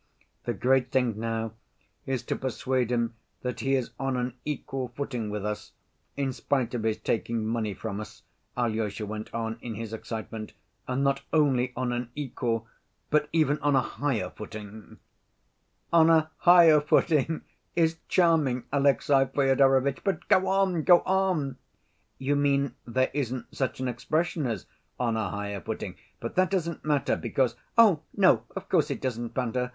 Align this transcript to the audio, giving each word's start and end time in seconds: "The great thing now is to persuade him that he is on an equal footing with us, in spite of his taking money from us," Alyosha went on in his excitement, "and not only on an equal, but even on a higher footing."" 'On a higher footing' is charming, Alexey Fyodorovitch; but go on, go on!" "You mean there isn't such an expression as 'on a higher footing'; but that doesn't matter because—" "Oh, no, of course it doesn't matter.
"The 0.45 0.55
great 0.55 0.89
thing 0.89 1.19
now 1.19 1.53
is 2.07 2.23
to 2.23 2.35
persuade 2.35 2.91
him 2.91 3.13
that 3.43 3.59
he 3.59 3.75
is 3.75 3.91
on 3.99 4.17
an 4.17 4.33
equal 4.45 4.87
footing 4.95 5.29
with 5.29 5.45
us, 5.45 5.73
in 6.17 6.33
spite 6.33 6.73
of 6.73 6.81
his 6.81 6.97
taking 6.97 7.45
money 7.45 7.75
from 7.75 7.99
us," 7.99 8.23
Alyosha 8.57 9.05
went 9.05 9.31
on 9.31 9.59
in 9.61 9.75
his 9.75 9.93
excitement, 9.93 10.53
"and 10.87 11.03
not 11.03 11.21
only 11.31 11.71
on 11.75 11.91
an 11.93 12.09
equal, 12.15 12.65
but 13.11 13.29
even 13.31 13.59
on 13.59 13.75
a 13.75 13.81
higher 13.81 14.31
footing."" 14.31 14.97
'On 15.93 16.09
a 16.09 16.31
higher 16.37 16.81
footing' 16.81 17.41
is 17.75 17.97
charming, 18.07 18.63
Alexey 18.71 19.25
Fyodorovitch; 19.31 20.03
but 20.03 20.27
go 20.27 20.47
on, 20.47 20.81
go 20.81 21.01
on!" 21.01 21.57
"You 22.17 22.35
mean 22.35 22.73
there 22.87 23.11
isn't 23.13 23.55
such 23.55 23.79
an 23.79 23.87
expression 23.87 24.47
as 24.47 24.65
'on 24.99 25.15
a 25.15 25.29
higher 25.29 25.61
footing'; 25.61 25.93
but 26.19 26.33
that 26.37 26.49
doesn't 26.49 26.83
matter 26.83 27.15
because—" 27.15 27.53
"Oh, 27.77 28.01
no, 28.17 28.45
of 28.55 28.67
course 28.67 28.89
it 28.89 28.99
doesn't 28.99 29.35
matter. 29.35 29.69